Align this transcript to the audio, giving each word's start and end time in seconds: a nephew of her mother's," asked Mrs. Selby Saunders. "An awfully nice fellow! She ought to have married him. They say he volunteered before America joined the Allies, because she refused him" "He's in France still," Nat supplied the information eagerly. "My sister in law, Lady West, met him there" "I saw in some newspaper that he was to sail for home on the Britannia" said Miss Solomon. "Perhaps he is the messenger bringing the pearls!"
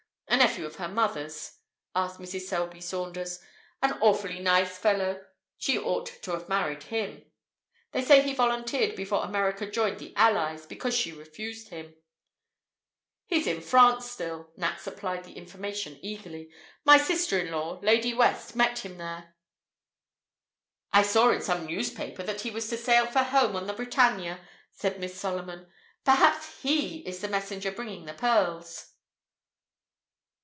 a 0.27 0.37
nephew 0.37 0.65
of 0.65 0.77
her 0.77 0.87
mother's," 0.87 1.57
asked 1.93 2.17
Mrs. 2.17 2.41
Selby 2.43 2.79
Saunders. 2.81 3.41
"An 3.83 3.93
awfully 3.99 4.39
nice 4.39 4.77
fellow! 4.77 5.23
She 5.57 5.77
ought 5.77 6.05
to 6.23 6.31
have 6.31 6.47
married 6.49 6.83
him. 6.83 7.25
They 7.91 8.01
say 8.01 8.21
he 8.21 8.33
volunteered 8.33 8.95
before 8.95 9.23
America 9.25 9.69
joined 9.69 9.99
the 9.99 10.15
Allies, 10.15 10.65
because 10.65 10.97
she 10.97 11.11
refused 11.11 11.67
him" 11.67 11.95
"He's 13.27 13.45
in 13.45 13.59
France 13.61 14.09
still," 14.09 14.51
Nat 14.55 14.77
supplied 14.77 15.25
the 15.25 15.33
information 15.33 15.99
eagerly. 16.01 16.49
"My 16.85 16.97
sister 16.97 17.37
in 17.37 17.51
law, 17.51 17.79
Lady 17.83 18.13
West, 18.13 18.55
met 18.55 18.79
him 18.79 18.97
there" 18.97 19.35
"I 20.93 21.03
saw 21.03 21.29
in 21.29 21.41
some 21.41 21.65
newspaper 21.67 22.23
that 22.23 22.41
he 22.41 22.51
was 22.51 22.67
to 22.69 22.77
sail 22.77 23.05
for 23.05 23.19
home 23.19 23.55
on 23.57 23.67
the 23.67 23.73
Britannia" 23.73 24.39
said 24.71 24.97
Miss 24.99 25.19
Solomon. 25.19 25.71
"Perhaps 26.05 26.61
he 26.61 26.99
is 26.99 27.19
the 27.19 27.27
messenger 27.27 27.71
bringing 27.71 28.05
the 28.05 28.13
pearls!" 28.15 28.87